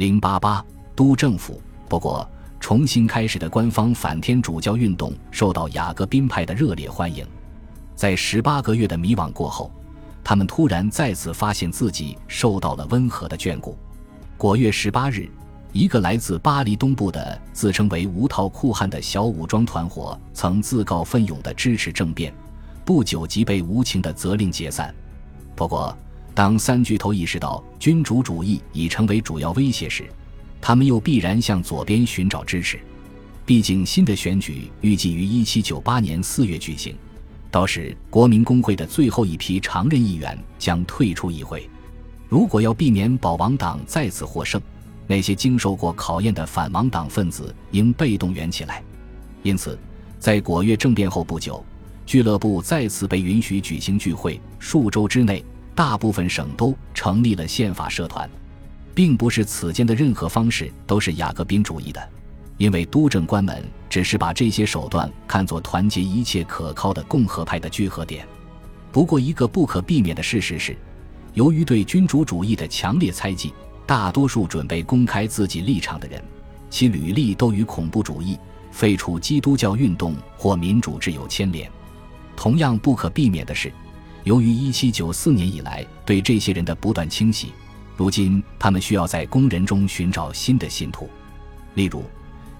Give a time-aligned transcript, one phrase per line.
[0.00, 0.64] 零八八
[0.96, 1.60] 都政府。
[1.86, 2.26] 不过，
[2.58, 7.22] 重新开始的官方反天主教运动受到雅各宾派的热烈欢迎。
[7.94, 9.70] 在十八个月的迷惘过后，
[10.24, 13.76] 他们突然再次发现自己受到了温和的眷顾。
[14.38, 15.28] 果月十八日，
[15.70, 22.32] 一个来自巴黎东部的自称为无套酷汉的小武装团伙，曾自告奋勇地支持政变，
[22.86, 24.94] 不久即被无情地责令解散。
[25.54, 25.94] 不过，
[26.34, 30.08] 当三巨头意识到君主主义已成为主要威胁时，
[30.60, 32.78] 他们又必然向左边寻找支持。
[33.44, 36.94] 毕竟，新的选举预计于一七九八年四月举行。
[37.50, 41.68] 到时，国民工会的最后一批常任议员将退出议会。
[42.28, 44.60] 如果要避免保王党再次获胜，
[45.08, 48.80] 那些经受过考验的反王党分子应被动员起来。
[49.42, 49.76] 因此，
[50.20, 51.64] 在果月政变后不久，
[52.06, 54.40] 俱乐部再次被允许举行聚会。
[54.60, 58.28] 数周之内，大部分省都成立了宪法社团，
[58.94, 62.08] 并不是此间的任何方式都是雅各宾主义的。
[62.58, 68.28] 因为督政官们只是把这些手段看作团结一切可靠的共和派的聚合点。
[68.92, 70.76] 不过，一个不可避免的事实是，
[71.32, 73.54] 由于对君主主义的强烈猜忌，
[73.86, 76.22] 大多数准备公开自己立场的人，
[76.68, 78.38] 其履历都与恐怖主义、
[78.70, 81.70] 废除基督教运动或民主制有牵连。
[82.36, 83.72] 同样不可避免的是，
[84.24, 87.52] 由于1794年以来对这些人的不断清洗，
[87.96, 91.08] 如今他们需要在工人中寻找新的信徒，
[91.74, 92.04] 例如。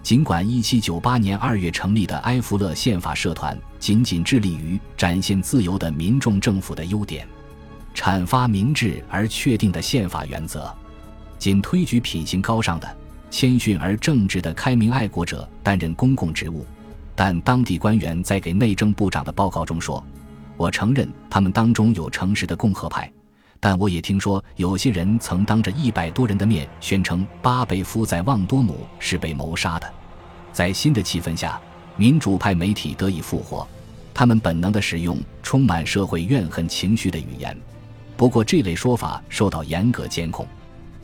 [0.02, 7.28] 尽管1798年2月成立的埃弗勒宪法社团仅仅致力于展现自由的民众政府的优点，
[7.94, 10.74] 阐发明智而确定的宪法原则，
[11.38, 12.96] 仅推举品行高尚的、
[13.30, 16.64] 谦逊而正直的开明爱国者担任公共职务，
[17.14, 20.02] 但当地官员在给内政部长的报告中说
[20.60, 23.10] ：“我承认他们当中有诚实的共和派。”
[23.58, 29.90] 但我也听说，有些人曾当着一百多人的面宣称巴贝夫在旺多姆是被谋杀的。
[30.52, 31.58] 在新的气氛下，
[31.96, 33.66] 民主派媒体得以复活，
[34.12, 37.56] 他们本能地使用充满社会怨恨情绪的语言。
[38.18, 40.46] 不过，这类说法受到严格监控。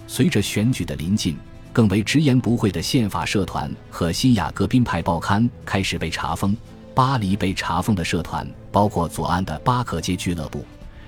[0.07, 1.35] 随着选举的临近，
[1.73, 6.55] 更为直言不讳的宪法社团和新雅各宾派报刊开始被查封。
[6.95, 10.63] 巴黎被查封的社团包括左岸的巴克街俱乐部。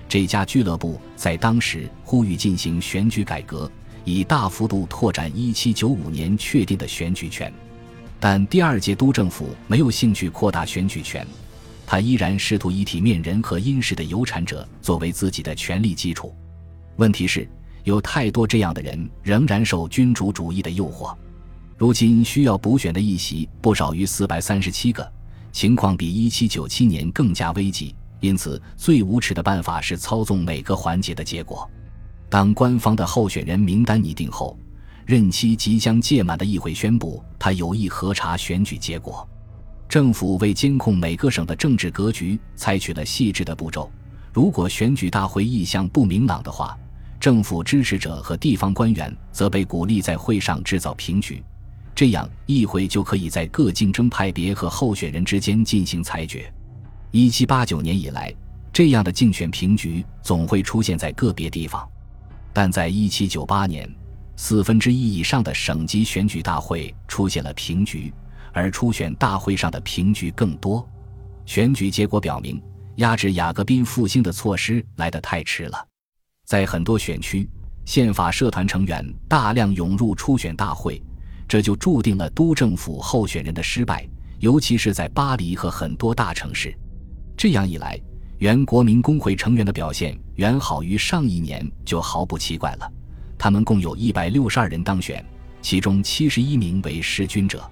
[0.09, 3.71] 这家俱乐部在当时呼吁进行选举改革，
[4.05, 7.53] 以大幅度拓展1795年确定的选举权。
[8.19, 11.27] 但第二届督政府没有兴趣扩大选举权，
[11.87, 16.35] 他依然试图以体面人和殷实的有产者作为自己的权力基础。
[16.97, 17.47] 问题是，
[17.85, 21.15] 有太多这样的人仍然受君主主义的诱惑。
[21.77, 25.13] 如今需要补选的议席不少于437个，
[25.53, 27.95] 情况比1797年更加危急。
[28.21, 31.71] 因此，最无耻的办法是操纵每个环节的结果。
[32.29, 34.59] 当官方的候选人名单拟定后，
[35.07, 39.27] 任期即将届满的议会宣布他有意核查选举结果。
[39.89, 43.91] 政府为监控每个省的政治格局，采取了细致的步骤。
[44.35, 46.77] 如果选举大会意向不明朗的话，
[47.19, 51.43] 政府支持者和地方官员则被鼓励在会上制造平局，
[51.99, 56.49] 这样议会就可以在各竞争派别和候选人之间进行裁决。
[57.11, 58.33] 一七八九年以来，
[58.73, 61.85] 这样的竞选平局总会出现在个别地方，
[62.53, 63.93] 但在一七九八年，
[64.37, 68.15] 四分之一以上的省级选举大会出现了平局，
[68.53, 70.89] 而初选大会上的平局更多。
[71.47, 72.63] 选举结果表明，
[72.99, 75.85] 压制雅各宾复兴的措施来得太迟了。
[76.47, 77.51] 在很多选区，
[77.85, 81.03] 宪法社团成员大量涌入初选大会，
[81.49, 84.07] 这就注定了督政府候选人的失败，
[84.39, 86.77] 尤其是在巴黎和很多大城市。
[87.37, 87.99] 这样一来，
[88.37, 92.93] 原国民工会成员的表现远好于上一年，就毫不奇怪了。
[93.39, 95.25] 他们共有一百六十二人当选，
[95.63, 97.69] 其中七十一名为弑君者。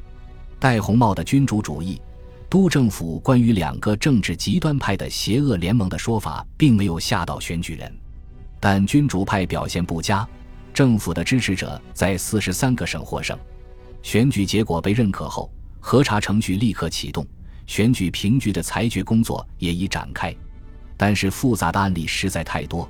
[0.58, 2.00] 戴红帽的君主主义，
[2.48, 7.92] 督政府关于两个政治极端派的邪恶联盟的说法，并没有吓到选举人。
[8.58, 10.26] 但君主派表现不佳，
[10.72, 13.38] 政府的支持者在四十三个省获胜。
[14.02, 15.50] 选举结果被认可后，
[15.80, 17.26] 核查程序立刻启动。
[17.66, 20.32] 选举平局的裁决工作也已展开，
[20.96, 22.88] 但是复杂的案例实在太多，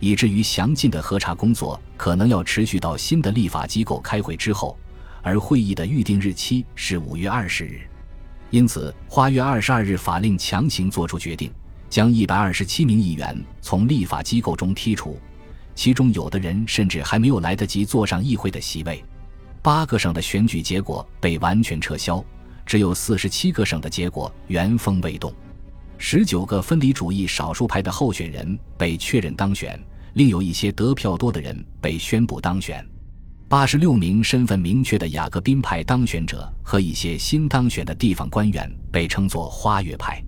[0.00, 4.76] 以至于详尽的核查工作可能要持续到新的立法机构开会之后，
[5.22, 7.80] 而会议的预定日期是五月二十日。
[8.50, 11.52] 因此，花月二十二日法令强行作出决定，
[11.88, 15.20] 将一百二十七名议员从立法机构中剔除，
[15.76, 19.04] 其中有的人甚至还没有来得及坐上议会的席位。
[19.66, 22.24] 八个省的选举结果被完全撤销。
[22.64, 25.34] 只有四十七个省的结果原封未动，
[25.98, 29.76] 十九个分离主义少数派的候选人被确认当选，
[30.14, 32.86] 另有一些得票多的人被宣布当选。
[33.48, 40.22] 八十六名身份明确的雅各宾派当选者和一些新当选的地方官员被称作花月派，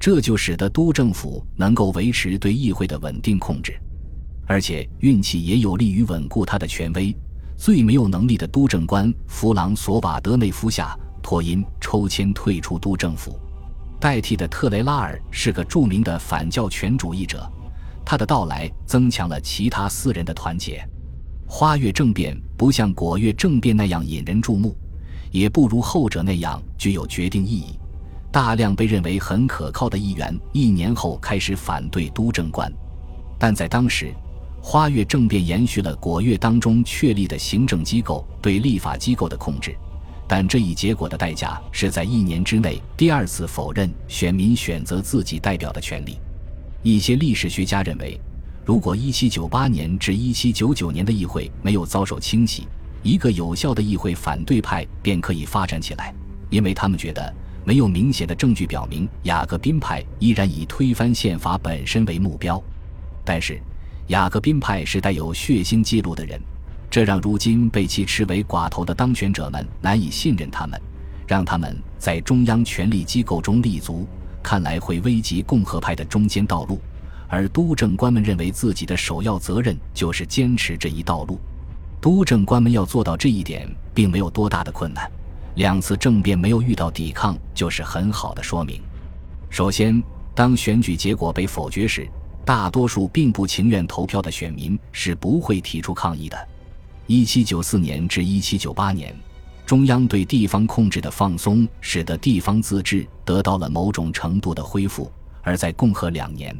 [0.00, 3.80] 这就使得都政府能够维持对议会的稳定控制，
[4.44, 7.14] 而且运气也有利于稳固他的权威。
[7.62, 13.38] 最没有能力的督政官弗朗索瓦德内夫夏托因抽签退出督政府，
[14.00, 17.48] 代替的特雷拉尔是个著名的反教权主义者，
[18.04, 20.84] 他的到来增强了其他四人的团结。
[21.46, 24.76] 花月政变不像果月政变那样引人注目，
[25.30, 27.78] 也不如后者那样具有决定意义。
[28.32, 32.68] 大量被认为很可靠的议员一年后开始反对督政官，
[33.38, 34.12] 但在当时，
[34.64, 39.76] 花月政变延续了果月当中确立的行政机构对立法机构的控制，
[40.28, 46.16] 但这一结果的代价是在一年之内第二次否认选民选择自己代表的权利。
[46.82, 48.18] 一些历史学家认为。
[48.64, 52.68] 如果1798年至1799年的议会没有遭受清洗，
[53.02, 56.14] 一个有效的议会反对派便可以发展起来，
[56.48, 57.34] 因为他们觉得
[57.64, 62.62] 没有明显的证据表明雅各宾派依然以推翻宪法本身为目标。
[63.24, 63.60] 但是，
[64.12, 66.38] 雅各宾派是带有血腥记录的人，
[66.90, 70.78] 这让如今被其视为寡头的当选者们难以信任他们，
[71.26, 74.06] 让他们在中央权力机构中立足，
[74.42, 76.78] 看来会危及共和派的中间道路。
[77.26, 81.40] 而督政官们认为自己的首要责任就是坚持这一道路，
[81.98, 85.10] 督政官们要做到这一点，并没有多大的困难。
[85.54, 88.78] 两次政变没有遇到抵抗，就是很好的说明。
[89.48, 90.02] 首先，
[90.34, 92.06] 当选举结果被否决时，
[92.44, 96.48] 大多数并不情愿投票的选民是不会提出抗议的。
[97.06, 99.14] 一七九四年至一七九八年，
[99.64, 105.10] 中央对地方控制的放松，使得地方自治得到了某种程度的恢复；
[105.42, 106.56] 而在共和两年。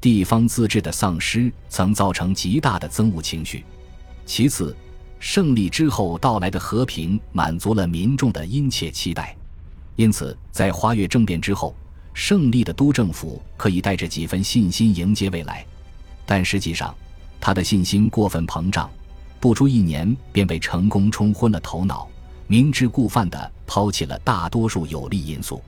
[0.00, 3.64] 地方自治的丧失曾造成极大的憎恶情绪。
[4.24, 4.76] 其次，
[5.18, 9.34] 胜利之后到来的和平满足了民众的殷切期待。
[9.96, 11.74] 因此，在花月政变之后，
[12.16, 15.64] 胜利的都政府可以带着几分信心迎接未来。
[16.24, 16.92] 但实际上，
[17.38, 18.90] 他的信心过分膨胀，
[19.38, 22.08] 不出一年便被成功冲昏了头脑，
[22.46, 25.62] 明知故犯地抛弃了大多数有利因素。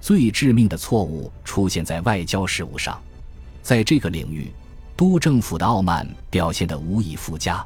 [0.00, 3.00] 最致命的错误出现在外交事务上。
[3.62, 4.52] 在这个领域，
[4.96, 7.64] 都政府的傲慢表现得无以复加。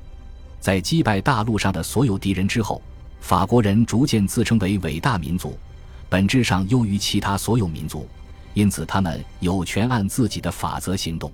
[0.61, 2.83] 在击败大陆上的所有敌人之后，
[3.23, 5.59] 法国人逐渐自称为伟大民族，
[6.09, 8.07] 本质上优于其他所有民族，
[8.55, 11.31] 因此他们有权按自己的法则行动。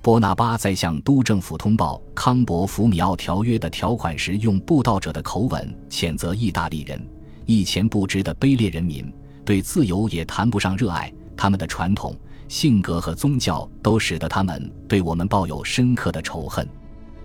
[0.00, 7.02] 波拿巴在向都政府通报康伯福米奥条约的条款时，用布道者的口吻谴责意大利人
[7.46, 9.10] 一钱不值的卑劣人民，
[9.44, 12.14] 对自由也谈不上热爱，他们的传统。
[12.46, 16.68] 性格和宗教都使得他们对我们抱有深刻的仇恨。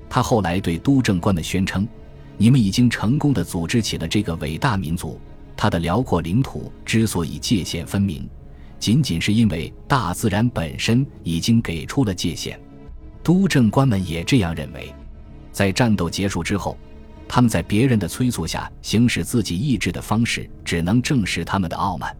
[0.10, 1.86] 他后来对督政官们宣称
[2.38, 5.20] ：“你们已经成功的组织起了这个伟大民族。
[5.62, 8.26] 他的辽阔领土之所以界限分明，
[8.80, 12.58] 仅仅是因为大自然本身已经给出了界限。”
[13.22, 14.96] 督政官们也这样认为。
[15.52, 16.78] 在战斗结束之后，
[17.28, 22.16] 他们在别人的催促下行使自己意志的方式，只能证实他们的傲慢。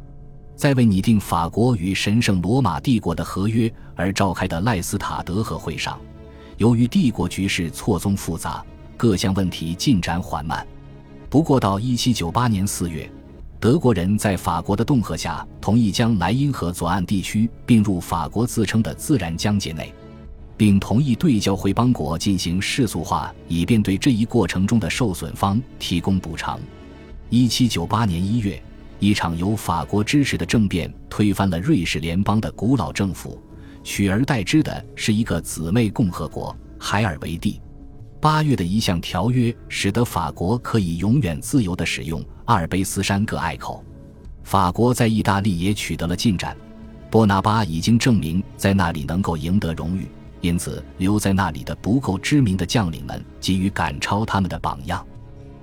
[0.58, 5.98] 在为拟定法国与神圣罗马帝国的合约而召开的赖斯塔德和会上，
[6.58, 8.62] 由于帝国局势错综复杂，
[8.98, 10.68] 各项问题进展缓慢。
[11.30, 13.10] 不过，到1798年4月，
[13.60, 19.94] 德国人在法国的恫吓下，同意将莱茵河左岸地区并入法国自称的自然疆界内，
[20.56, 26.58] 并同意对教会邦国进行世俗化，以便对这一过程中的受损方提供补偿。
[27.32, 28.64] 1798年1月。
[29.02, 33.42] 一场由法国支持的政变推翻了瑞士联邦的古老政府，
[33.82, 37.62] 取而代之的是一个姊妹共和国海尔维蒂。
[38.22, 43.84] 八月的一项条约使得法国可以永远自由地使用阿尔卑斯山各隘口。
[44.44, 46.56] 法国在意大利也取得了进展，
[47.10, 50.08] 波拿巴已经证明在那里能够赢得荣誉，
[50.42, 55.06] 因此留在那里的不够知名的将领们急于赶超他们的榜样。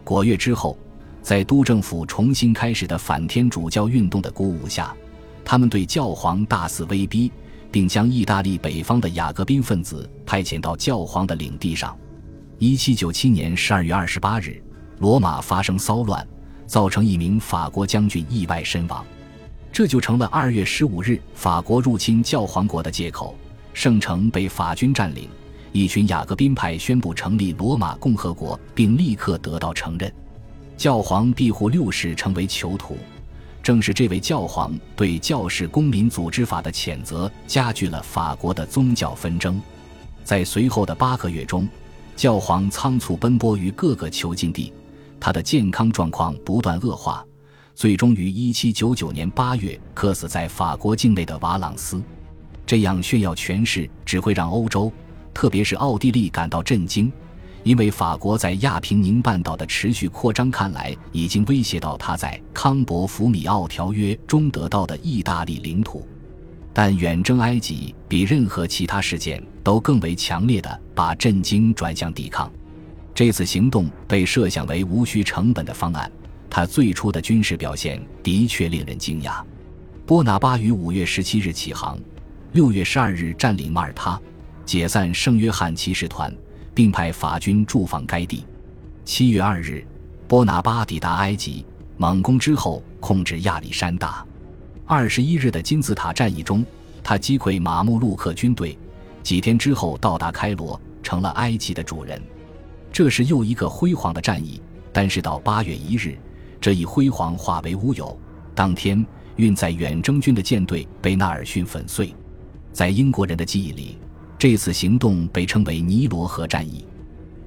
[0.04, 0.76] 果月之后。
[1.22, 4.94] 在都政府重新开始的反天主教运动的鼓舞下，
[5.44, 7.32] 他们对教皇大肆威逼，
[7.72, 11.98] 并将意大利北方的雅各宾分子派遣到教皇的领地上。
[12.58, 14.62] 一七九七年十二月二十八日，
[14.98, 16.26] 罗马发生骚乱，
[16.66, 19.04] 造成一名法国将军意外身亡，
[19.70, 23.36] 这就成了二月十五日法国入侵教皇国的借口。
[23.74, 25.28] 圣城被法军占领，
[25.70, 30.10] 一群雅各宾派宣布成立罗马共和国，并立刻得到承认。
[30.78, 32.96] 教皇庇护六世成为囚徒，
[33.62, 39.60] 正是这位教皇对教士公民组织法的谴责，加剧了法国的宗教纷争。
[40.24, 41.68] 在随后的八个月中，
[42.16, 44.72] 教皇仓促奔波于各个囚禁地，
[45.20, 47.22] 他的健康状况不断恶化，
[47.74, 52.02] 最终于1799年8月客死在法国境内的瓦朗斯。
[52.64, 54.90] 这样炫耀权势，只会让欧洲，
[55.34, 57.12] 特别是奥地利感到震惊。
[57.62, 66.08] 因为法国在亚平宁半岛的持续扩张，看来已经威胁到他在康伯福米奥条约中得到的意大利领土。
[66.78, 72.52] 但远征埃及比任何其他事件都更为强烈的把震惊转向抵抗。
[73.14, 76.12] 这次行动被设想为无需成本的方案，
[76.50, 79.42] 他最初的军事表现的确令人惊讶。
[80.04, 81.98] 波拿巴于五月十七日起航，
[82.52, 84.20] 六月十二日占领马耳他，
[84.66, 86.30] 解散圣约翰骑士团。
[86.74, 88.44] 并派法军驻防该地。
[89.02, 89.82] 七月二日，
[90.28, 91.64] 波拿巴抵达埃及，
[91.96, 94.25] 猛攻之后控制亚历山大。
[94.88, 96.64] 二十一日的金字塔战役中，
[97.02, 98.78] 他击溃马穆鲁克军队。
[99.20, 102.22] 几天之后到达开罗，成了埃及的主人。
[102.92, 104.62] 这是又一个辉煌的战役。
[104.92, 106.16] 但是到八月一日，
[106.60, 108.16] 这一辉煌化为乌有。
[108.54, 112.14] 当天，运载远征军的舰队被纳尔逊粉碎。
[112.72, 113.98] 在英国人的记忆里。
[114.38, 116.84] 这次行动被称为尼罗河战役。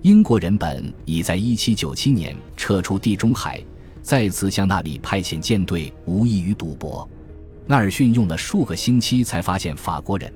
[0.02, 3.64] 英国人本已在1797年撤出地中海，
[4.02, 7.08] 再次向那里派遣舰队，无异于赌博。
[7.70, 10.34] 纳尔逊用了数个星期才发现法国人，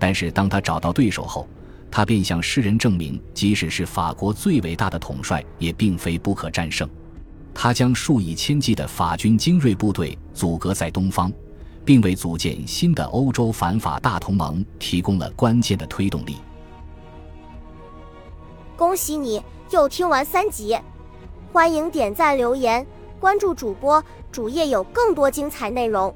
[0.00, 1.46] 但是当他找到对手后，
[1.92, 6.90] 他便向世人证明，即使是法国最伟大的统帅，也并非不可战胜。
[7.54, 11.32] 他将数以千计的法军精锐部队阻隔在东方。
[11.84, 16.36] 并为组建新的欧洲反法大同盟提供了关键的推动力。
[18.76, 20.78] 恭喜你又听完三集，
[21.52, 22.86] 欢迎点赞、留言、
[23.18, 26.14] 关注主播，主页有更多精彩内容。